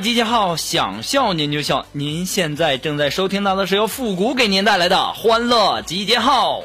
[0.00, 1.86] 集结号，想笑您就笑。
[1.92, 6.62] 您现在正在收听到的是由复古给您带来的欢乐集结号。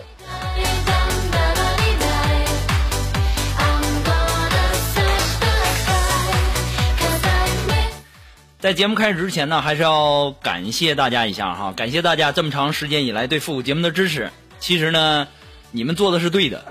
[8.59, 14.31] 在节目开始之前呢，还是要感谢大家一下哈，感谢大家这么长时间以来对复古节目的支持。
[14.59, 15.27] 其实呢，
[15.71, 16.63] 你们做的是对的。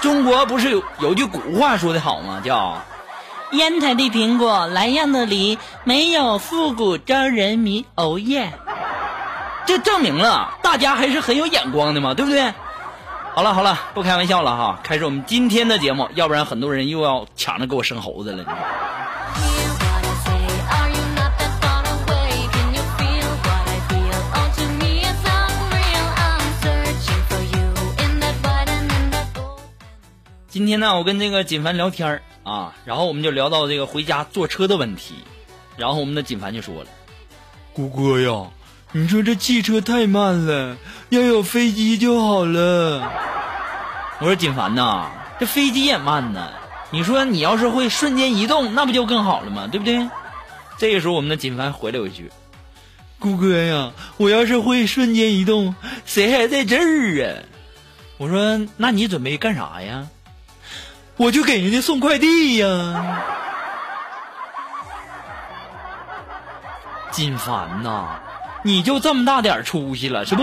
[0.00, 2.40] 中国不是有有句古话说的好吗？
[2.44, 2.80] 叫
[3.52, 7.86] 烟台的苹果，莱阳的梨，没有复古招人迷。
[7.94, 8.52] 哦耶！
[9.66, 12.52] 这证明了大家还是很有眼光的嘛，对不对？
[13.34, 18.44] 好了好了，不开玩笑了哈，开始我们今天的节目，要不然很多人又要抢着给我生猴子了。
[30.50, 35.16] 今天呢，我跟这个锦凡聊天啊，然后我们就聊到这个回家坐车的问题，
[35.76, 36.90] 然后我们的锦凡就说了
[37.74, 38.48] ：“谷哥呀，
[38.92, 40.78] 你说这汽车太慢了，
[41.10, 43.12] 要有飞机就好了。”
[44.20, 46.50] 我说：“锦凡呐，这飞机也慢呢，
[46.90, 49.68] 你说你要是会瞬间移动，那不就更好了吗？
[49.70, 50.08] 对不对？”
[50.78, 52.30] 这个时候，我们的锦凡回了我一句
[53.20, 57.44] ：“谷哥呀，我要是会瞬间移动，谁还在这儿啊？”
[58.16, 60.08] 我说：“那你准备干啥呀？”
[61.20, 63.24] 我就给人家送快递呀，
[67.10, 68.20] 金凡呐，
[68.62, 70.42] 你就这么大点出息了是不？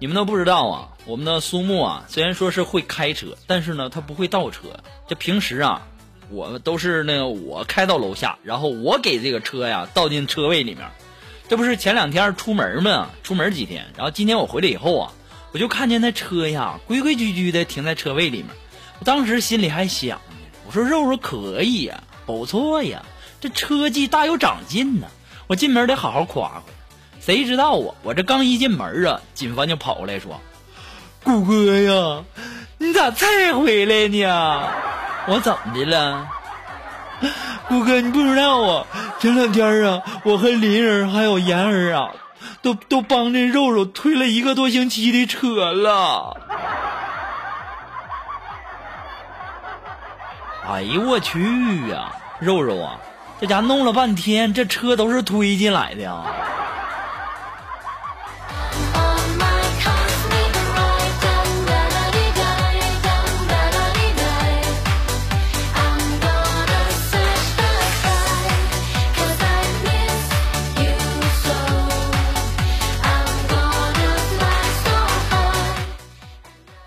[0.00, 4.62] 你们都不知道啊，我们的苏木啊，虽然说是会开车，但是呢，他不会倒车。
[5.06, 5.80] 这平时啊。
[6.34, 10.90] 我都是那个我开到楼下，然后我给这个车呀倒进车位里面。
[11.48, 13.10] 这不是前两天出门嘛？
[13.22, 15.12] 出门几天，然后今天我回来以后啊，
[15.52, 18.46] 我就看见那车呀规规矩矩的停在车位里面。
[18.98, 20.36] 我当时心里还想呢，
[20.66, 23.04] 我说肉肉可以呀，不错呀，
[23.40, 25.06] 这车技大有长进呢。
[25.46, 26.62] 我进门得好好夸夸。
[27.20, 30.40] 谁知道啊，我这刚一进门啊，锦凡就跑过来说
[31.22, 32.24] ：“谷哥呀，
[32.78, 34.68] 你咋才回来呢？”
[35.26, 36.28] 我怎么的了，
[37.68, 38.00] 谷哥？
[38.00, 38.86] 你不知道啊，
[39.18, 42.10] 前两天啊，我和林儿还有妍儿啊，
[42.60, 46.36] 都都帮着肉肉推了一个多星期的车了。
[50.70, 52.98] 哎呦我去呀，肉肉啊，
[53.40, 56.22] 这家弄了半天，这车都是推进来的呀。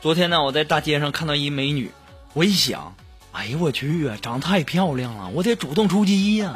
[0.08, 1.92] 昨天呢，我在大街上看到一美女，
[2.32, 2.96] 我一想，
[3.34, 6.54] 哎呦我去啊，长太漂亮了，我得主动出击呀，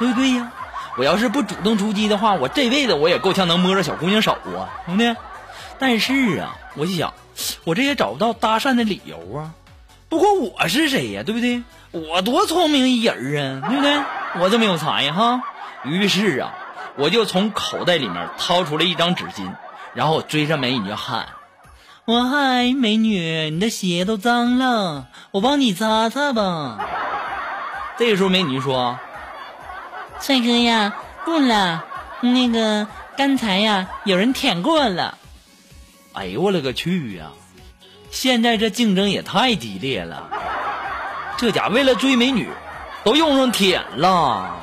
[0.00, 0.50] 对不对呀？
[0.98, 5.14] 我要是不主动出击的话，我这辈子我也够呛能摸着小姑娘手啊，兄弟？
[5.78, 7.14] 但是啊，我就想，
[7.62, 9.54] 我这也找不到搭讪的理由啊。
[10.08, 11.62] 不过我是谁呀，对不对？
[11.92, 13.96] 我多聪明一人啊，对不对？
[14.40, 15.40] 我这么有才哈。
[15.84, 16.52] 于是啊，
[16.96, 19.52] 我就从口袋里面掏出了一张纸巾，
[19.94, 21.28] 然后追上美女就喊。
[22.06, 26.78] 我嗨，美女，你的鞋都脏了，我帮你擦擦吧。
[27.98, 28.96] 这个时候，美女说
[30.22, 30.94] ：“帅哥呀，
[31.24, 31.84] 不了，
[32.20, 32.86] 那个
[33.16, 35.18] 刚才呀，有人舔过了。”
[36.14, 37.26] 哎呦我勒个去呀！
[38.12, 40.30] 现在这竞争也太激烈了，
[41.36, 42.48] 这家为了追美女，
[43.02, 44.54] 都用上舔了。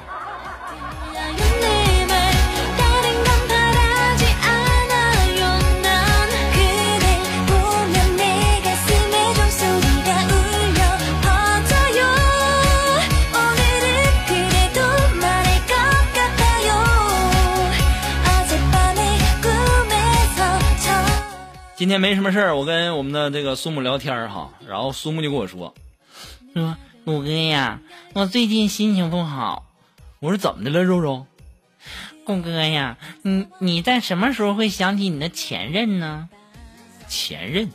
[21.83, 25.75] 今天没什么事儿，我跟我们的这个苏木聊天哈，然后苏木就跟我说，
[26.53, 27.81] 说五哥呀，
[28.13, 29.65] 我最近心情不好。
[30.21, 31.25] 我说怎么的了，肉肉？
[32.25, 36.29] 虎哥呀，你你在什么时候会想起你的前任呢？
[37.09, 37.69] 前任，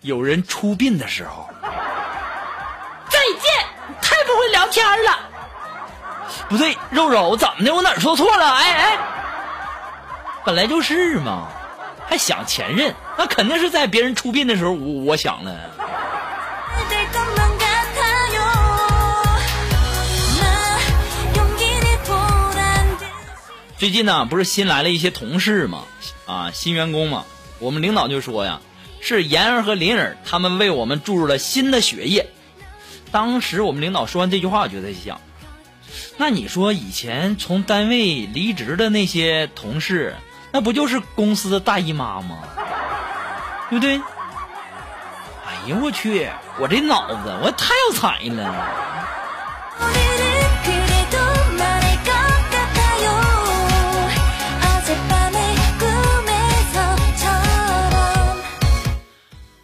[0.00, 1.46] 有人出殡的时候。
[1.62, 3.52] 再见，
[4.00, 5.18] 太不会聊天了。
[6.48, 7.74] 不对，肉肉怎么的？
[7.74, 8.50] 我哪儿说错了？
[8.54, 8.98] 哎哎，
[10.42, 11.48] 本来就是嘛，
[12.08, 15.54] 还想前任，那肯定是在别人出殡的时候，我我想了。
[23.76, 25.84] 最近呢，不是新来了一些同事嘛，
[26.24, 27.26] 啊，新员工嘛，
[27.58, 28.62] 我们领导就说呀，
[29.02, 32.30] 是妍儿和林儿他们为我们注入了新的血液。
[33.10, 35.20] 当时我们领导说完这句话，我就在想，
[36.16, 40.16] 那你说以前从单位离职的那些同事，
[40.52, 42.38] 那不就是公司的大姨妈吗？
[43.70, 43.96] 对不对？
[45.46, 46.28] 哎呀，我去，
[46.58, 48.88] 我这脑子我太有才了。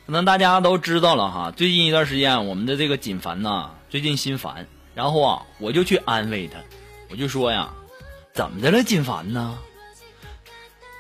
[0.07, 6.59] 可能大家都知道了哈，最近一段时间我们的这个锦凡呐，最近心烦，然后啊，我就去安慰他，
[7.11, 7.69] 我就说呀，
[8.33, 9.59] 怎么的了，锦凡呢？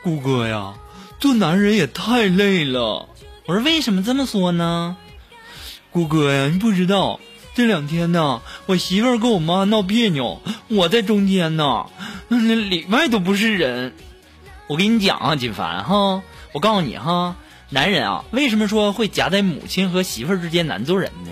[0.02, 0.74] 顾哥呀，
[1.18, 3.08] 做男人也太累了。
[3.46, 4.96] 我说为什么这么说呢？
[5.90, 7.20] 顾哥呀，你不知道，
[7.54, 11.86] 这两天呢，我媳妇儿跟我妈闹别扭，我在中间呢，
[12.28, 13.94] 那里外都不是人。
[14.66, 16.22] 我跟你讲啊，锦凡哈，
[16.52, 17.36] 我告诉你哈。
[17.70, 21.30] 男人啊，为什么说会夹在母亲和媳妇儿之间难做人呢？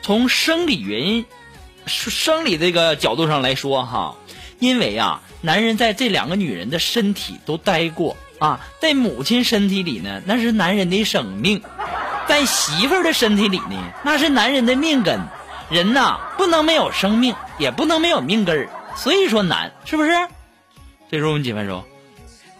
[0.00, 1.26] 从生理原因、
[1.86, 4.16] 生理这个角度上来说哈，
[4.60, 11.60] 因为啊，男人在这两个女人的身体都待过啊，在母亲身体里呢，那是男人的生命；
[12.26, 15.20] 在媳妇儿的身体里呢，那是男人的命根。
[15.70, 20.10] 人呐，不能没有生命，也不能没有命根儿，所以说难，是不是？
[21.10, 21.82] 这时候我们几分钟，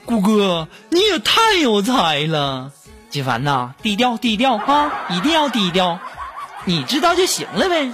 [0.07, 2.73] 顾哥，你也太有才了。
[3.11, 6.01] 金凡呐，低调低调啊，一定要低调，
[6.65, 7.91] 你知道就行了呗。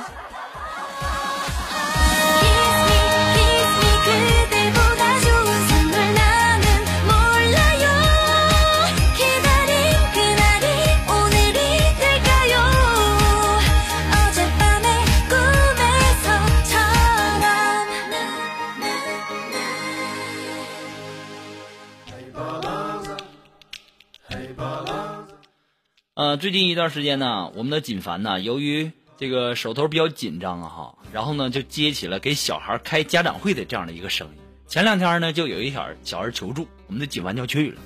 [26.36, 34.40] 最近一段时间呢，我们的锦凡呢，由于这个手头比较紧张啊哈，然后呢就接起了给小孩开家长会的这样的一个生意。
[34.68, 37.80] 前两天呢，就有一小小孩求助，我们的锦凡就去了。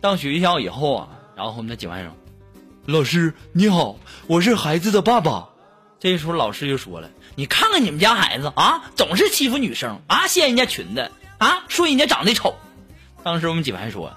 [0.00, 2.12] 到学校以后啊，然后我们的锦凡说
[2.86, 3.96] ：“老师你好，
[4.26, 5.48] 我是孩子的爸爸。”
[5.98, 12.54] 这时候老师就说了：“你看看你们家孩子啊，总是欺负女生啊，掀人家裙子啊，说人家长得丑。”
[13.24, 14.12] 当时我们锦凡说：“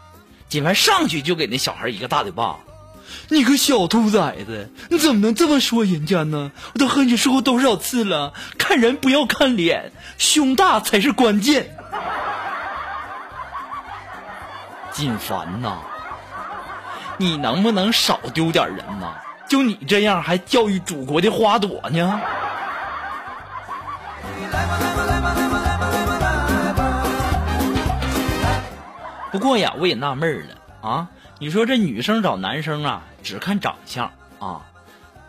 [0.50, 2.60] 锦凡上去就给那小孩一个大嘴巴。”
[3.30, 6.52] 你个小兔崽子，你怎么能这么说人家呢？
[6.74, 11.76] 我都和你说过多少次了，看人不要看脸，胸大才是关键。
[14.92, 15.78] 锦凡呐，
[17.18, 19.14] 你能不能少丢点人呐？
[19.48, 22.20] 就你这样还教育祖国的花朵呢？
[29.32, 31.08] 不过呀，我也纳闷了啊。
[31.42, 34.66] 你说这女生找男生啊，只看长相啊，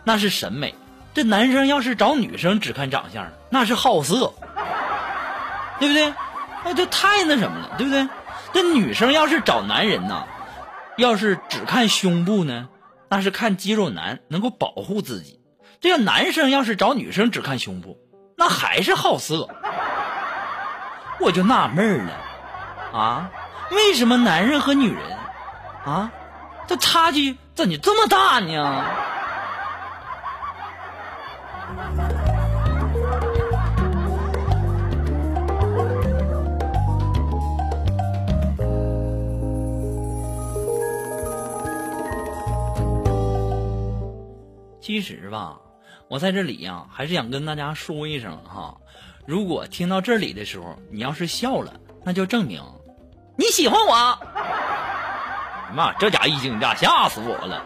[0.03, 0.73] 那是审美；
[1.13, 4.33] 这男生要是找女生只看长相，那是好色，
[5.79, 6.13] 对不对？
[6.65, 8.05] 那这太那什么了，对不对？
[8.51, 10.27] 这女生要是找男人呢，
[10.97, 12.67] 要是只看胸部呢，
[13.07, 15.39] 那是看肌肉男，能够保护自己；
[15.79, 17.97] 这个男生要是找女生只看胸部，
[18.35, 19.47] 那还是好色。
[21.21, 22.11] 我就纳闷了，
[22.91, 23.31] 啊，
[23.71, 25.20] 为什么男人和女人？
[25.83, 26.11] 啊，
[26.67, 28.85] 这差距怎么这么大呢？
[44.83, 45.57] 其实吧，
[46.09, 48.75] 我在这里呀，还是想跟大家说一声哈，
[49.25, 51.73] 如果听到这里的时候，你要是笑了，
[52.03, 52.61] 那就证明
[53.37, 54.19] 你喜欢我。
[55.71, 57.65] 妈，这家一惊一乍，吓死我了！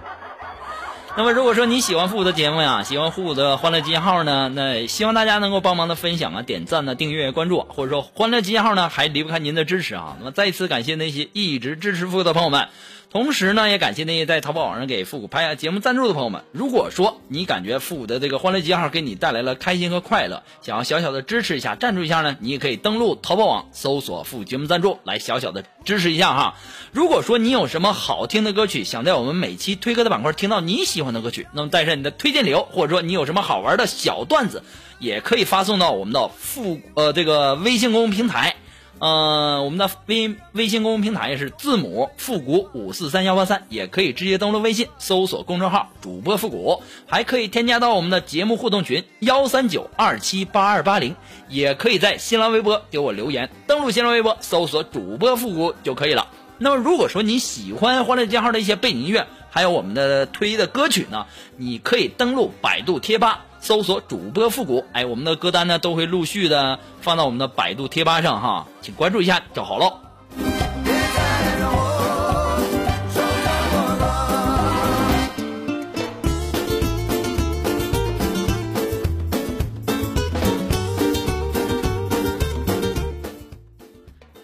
[1.18, 10.18] 那么如果说你喜欢复古的节目呀，喜欢复古的欢乐集结号呢，那希望大家能够帮忙的分享啊、点赞呢、订阅、关注，或者说欢乐集结号呢还离不开您的支持啊。
[10.20, 12.68] 那么再次感谢那些一直支持复古的朋友们。
[13.16, 16.44] 同时呢，也感谢那些在淘宝网上给复古拍下节目赞助的朋友们。
[16.52, 26.56] 如果说你感觉复古的这个欢乐集号给你带来了开心和快乐，想要小小的支持一下、赞助一下呢，你也可以登录淘宝网搜索“复古节目赞助”来小小的支持一下哈。
[26.92, 34.62] 如果说你有什么好听的歌曲，想在我们每期推歌的板块听到你喜欢的歌曲，那么带上你的推荐理由，或者说你有什么好玩的小段子，
[35.00, 38.58] 也可以发送到我们的复呃这个微信公众平台。
[38.98, 51.14] 呃，我们的微微信公众平台是字母复古五四三幺八三，也可以直接登录微信搜索公众号主播复古，还可以添加到我们的节目互动群幺三九二七八二八零，
[51.50, 56.28] 也可以在新浪微博给我留言，登录新浪微博搜索主播复古就可以了。
[56.58, 61.26] 那么如果说你喜欢欢乐街号的一些背景音乐，还有我们的推的歌曲呢，
[61.58, 63.44] 你可以登录百度贴吧。
[63.66, 69.92] 搜索主播复古，哎，我们的歌单呢都会陆续的放到我们的百度贴吧上哈，请关注一下就好喽。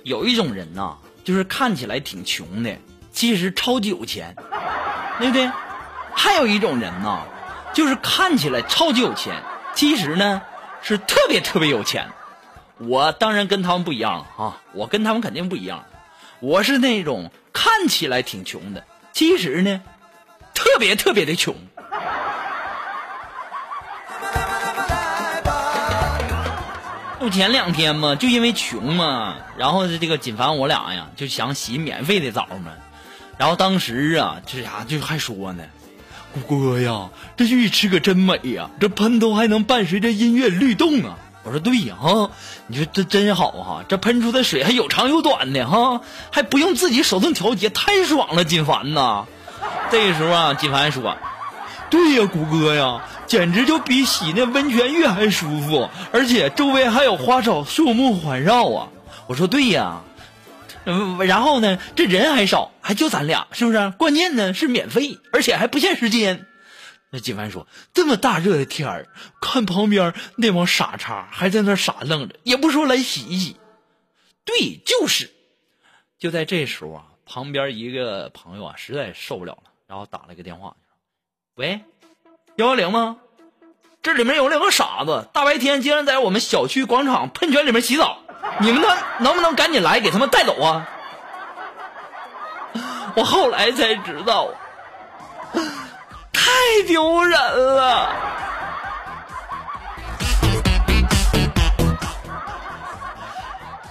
[0.02, 2.76] 有一种人呐，就是看起来挺穷的，
[3.12, 4.36] 其实超级有钱，
[5.20, 5.48] 对不对？
[6.16, 7.22] 还有一种人呢。
[7.74, 9.42] 就是看起来超级有钱，
[9.74, 10.42] 其实呢
[10.82, 12.10] 是特别特别有钱。
[12.78, 15.86] 我当然跟他们不一样啊，我跟他们肯定不一样。
[16.40, 19.82] 我是那种看起来挺穷的，其实呢
[20.54, 21.56] 特别特别的穷。
[27.20, 32.72] 不前两天嘛，就因为穷嘛，然后这个锦凡我俩呀就想洗免费的澡嘛，
[33.38, 35.64] 然后当时啊这家就还说呢。
[36.34, 38.70] 谷哥呀，这浴池可真美呀！
[38.80, 41.18] 这喷头还能伴随着音乐律动啊！
[41.44, 42.32] 我说对呀，哈，
[42.68, 48.46] 你说这真好哈，这喷出的水还有长有短的哈，还不用自己手动调节，太爽了！
[48.46, 49.26] 金凡呐，
[49.92, 51.18] 这个时候啊，金凡说
[51.92, 58.88] ：“对呀，谷歌呀，简直就比洗那温泉浴还舒服，而且周围还有花草树木环绕啊！”
[59.28, 60.02] 我说对呀。
[60.84, 61.80] 然后呢？
[61.96, 63.92] 这人还少，还就咱俩，是不是？
[63.92, 66.48] 关键呢是免费，而且还不限时间。
[67.12, 69.08] 那金凡说：“这么大热的天儿，
[69.42, 73.58] 看旁边那帮傻叉还在那傻愣着，也不说来洗一洗。”
[74.46, 75.32] 对，就是。
[76.18, 80.76] 就在这时候啊，旁边一个朋友啊实在受不了了，然后打了个电话
[81.56, 81.82] ：“喂，
[82.56, 83.18] 幺幺零吗？
[84.02, 88.24] 这里面有两个傻子，大白天竟然在我们小区广场喷泉里面洗澡。”
[88.60, 90.88] 你们能能不能赶紧来给他们带走啊？
[93.14, 94.48] 我后来才知道，
[96.32, 96.52] 太
[96.88, 98.10] 丢人了。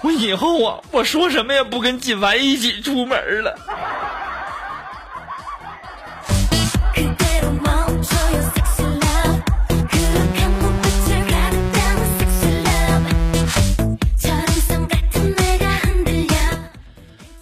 [0.02, 3.58] 我以后啊，我说什么也不跟锦凡一起出门了。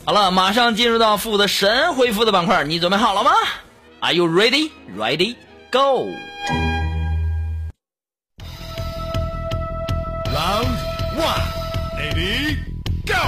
[0.08, 3.30] 好了，马上进入到负的神回复的板块，你准备好了吗
[4.00, 4.70] ？Are you ready?
[4.96, 5.36] Ready?
[5.70, 6.08] Go!
[10.32, 10.70] Round
[11.14, 11.42] one,
[11.98, 12.56] ready?
[13.06, 13.18] Go!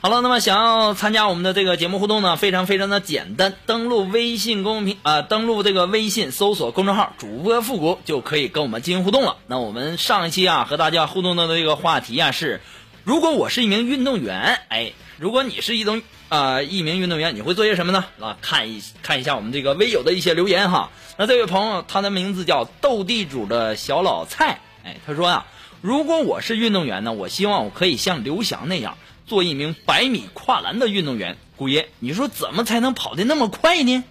[0.00, 9.36] 好了，那么想要参加我们的这个节目互动呢，非常非常的简单，登录微信公众平啊，登录这个微信搜索公众号主播复古就可以跟我们进行互动了。
[9.46, 12.60] 那我们上一期啊和大家互动的这个话题啊是。
[13.04, 18.06] 如果我是一名运动员，哎，如果你是一种啊一名运动员，你会做些什么呢？
[18.18, 20.90] 啊，看一看一下我们这个微友的一些留言哈。
[21.18, 25.44] 那这位朋友，他的名字叫斗地主的小老蔡，哎，他说呀，
[25.82, 28.96] 如果我是运动员呢，我希望我可以像刘翔那样
[29.26, 31.36] 做一名百米跨栏的运动员。
[31.56, 34.02] 姑爷，你说怎么才能跑得那么快呢？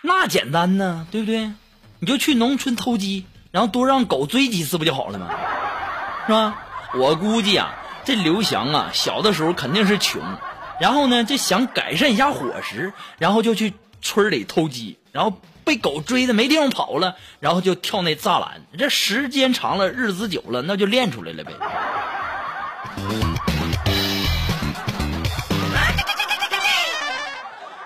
[0.00, 1.50] 那简单呢，对不对？
[1.98, 5.28] 你就去农村偷鸡，然后多让狗追几次不就好了吗？
[6.26, 6.66] 是吧？
[6.92, 10.20] 我估计啊，这刘翔啊，小的时候肯定是穷，
[10.80, 18.62] 然后呢，就想改善一下伙食，然后就去村里偷鸡，然后被狗追的没地方跑了，然后就跳那栅栏。
[18.76, 21.52] 这时间长了，日子久了，那就练出来了呗。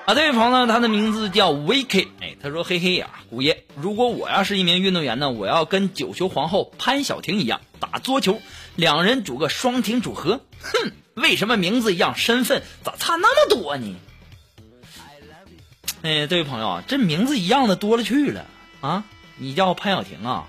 [0.07, 8.41] 啊，这位朋友，他的名字叫 Vicky，哎，他说：“嘿嘿呀，古爷，如果我要是一名运动员呢，我要跟九球皇后潘晓婷一样打桌球。”
[8.77, 13.97] 两人组个双停组合，哼，为什么名字一样，身份咋差那么多呢？
[16.03, 18.45] 哎，这位朋友啊，这名字一样的多了去了
[18.81, 19.05] 啊！
[19.39, 20.45] 你叫潘晓婷啊？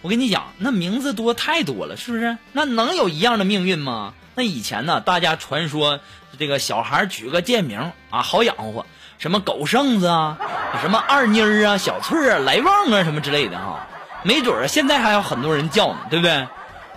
[0.00, 2.38] 我跟你讲，那名字多太多了，是不是？
[2.52, 4.14] 那能有一样的命运吗？
[4.34, 6.00] 那以前呢，大家传说
[6.38, 8.86] 这个小孩取个贱名啊，好养活，
[9.18, 10.38] 什么狗剩子啊，
[10.80, 13.88] 什么二妮儿啊、小翠儿啊、来旺啊，什么之类的哈。
[14.22, 16.46] 没准儿现在还有很多人叫呢，对不对？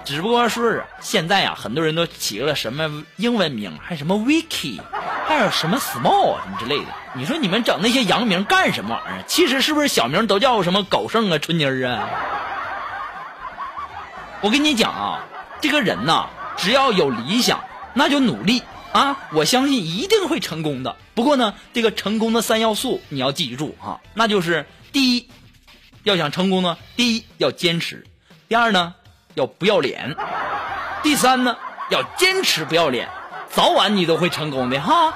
[0.05, 4.79] 只不过说是现在啊，很多人都起了什么英文名，还什么 Vicky，
[5.27, 6.85] 还有什么 Small 什么之类的。
[7.15, 9.23] 你说你们整那些洋名干什么玩意儿？
[9.25, 12.07] 其实是不是小名都叫什么狗剩啊、春妮儿啊？
[14.41, 15.25] 我跟你讲啊，
[15.59, 17.63] 这个人呐，只要有理想，
[17.95, 19.17] 那就努力啊！
[19.31, 20.95] 我相信一定会成功的。
[21.15, 25.27] 不过呢，这个成功的三要素你要记住哈，那就是第一，
[26.03, 28.05] 要想成功呢，第一要坚持，
[28.47, 28.93] 第二呢。
[29.35, 30.15] 要不要脸？
[31.03, 31.55] 第三呢，
[31.89, 33.07] 要坚持不要脸，
[33.49, 35.13] 早晚你都会成功的哈。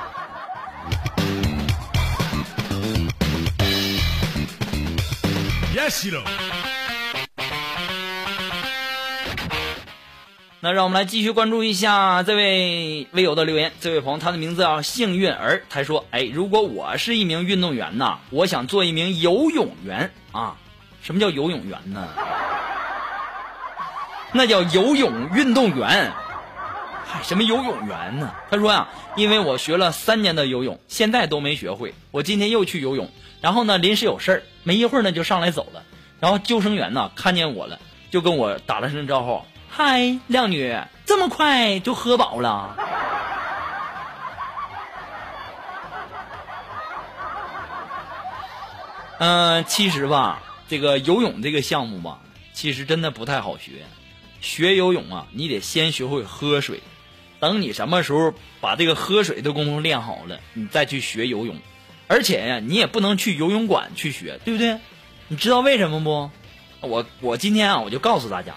[5.74, 6.22] Yes，
[10.60, 13.72] 那让我们来继续关注一下这位微友的留言。
[13.80, 20.58] 这位朋友，他的名字叫幸运儿，他说：“哎，如果我是一名运动员呐，我想做一名游泳员啊。
[21.02, 22.06] 什么叫游泳员呢？”
[24.32, 26.12] 那叫游泳运动员，
[27.06, 28.32] 嗨，什么游泳员呢？
[28.52, 31.94] 他说呀，因为我学了三年的游泳，现在都没学会。
[32.12, 33.10] 我今天又去游泳，
[33.42, 35.82] 然后呢，临时有事儿，没一会儿呢就上来走了。
[36.20, 37.80] 然后救生员呢看见我了，
[38.12, 42.76] 就跟我打了声招呼：“嗨，靓女，这么快就喝饱了？”
[49.18, 52.20] 嗯， 其实吧，这个游泳这个项目吧，
[52.54, 53.72] 其实真的不太好学。
[54.42, 56.82] 学游泳啊，你得先学会喝水。
[57.40, 61.56] 等你什么时候把这个喝水的功夫练好了，你再去学游泳。
[62.08, 64.78] 而且呀，你也不能去游泳馆去学，对不对？
[65.28, 66.30] 你知道为什么不？
[66.82, 68.56] 我我今天啊，我就告诉大家，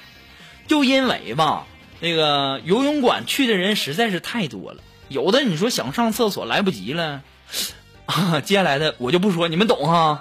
[0.67, 1.67] 就因为吧，
[2.01, 7.23] 那个游泳馆去的人实在是太多了，有的你说想上厕所来不及了，
[8.45, 10.21] 接下来的我就不说，你们懂哈。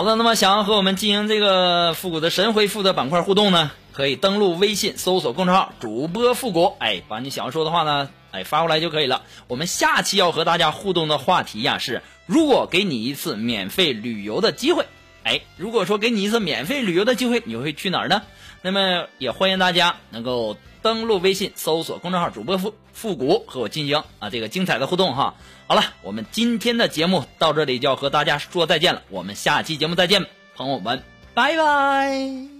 [0.00, 9.20] 好的，那么想要和我们进行这个复古的神回复的板块互动呢，可以登录微信搜索公众号“主播复古”，哎，把你想要说的话呢，哎发过来就可以了。
[9.46, 14.86] 我们下期要和大家互动的话题呀是：如果给你一次免费旅游的机会，
[15.22, 18.22] 哎，如果说给你一次免费旅游的机会，你会去哪儿呢？
[18.62, 25.34] 那么也欢迎大家能够登录微信搜索公众号“主播复复古”和我进行啊这个精彩的互动哈。
[25.66, 29.02] 好了，我们今天的节目到这里就要和大家说再见了。
[29.08, 31.02] 我们下期节目再见，朋友们，
[31.34, 32.59] 拜拜。